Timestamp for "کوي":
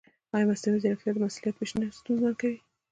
2.41-2.57